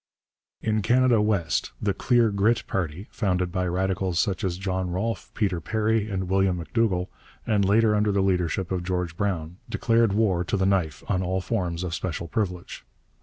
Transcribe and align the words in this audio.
In 0.63 0.81
Canada 0.81 1.21
West 1.21 1.73
the 1.79 1.93
'Clear 1.93 2.31
Grit' 2.31 2.65
party, 2.65 3.07
founded 3.11 3.51
by 3.51 3.67
Radicals 3.67 4.17
such 4.17 4.43
as 4.43 4.57
John 4.57 4.89
Rolph, 4.89 5.31
Peter 5.35 5.61
Perry, 5.61 6.09
and 6.09 6.27
William 6.27 6.57
M'Dougall, 6.57 7.09
and 7.45 7.63
later 7.63 7.93
under 7.93 8.11
the 8.11 8.23
leadership 8.23 8.71
of 8.71 8.81
George 8.83 9.15
Brown, 9.15 9.57
declared 9.69 10.13
war 10.13 10.43
to 10.43 10.57
the 10.57 10.65
knife 10.65 11.03
on 11.07 11.21
all 11.21 11.39
forms 11.39 11.83
of 11.83 11.93
special 11.93 12.27
privilege. 12.27 12.83